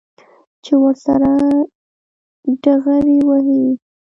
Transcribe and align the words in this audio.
چې 0.63 0.73
ورسره 0.83 1.31
ډغرې 2.61 3.17
ووهي. 3.25 3.65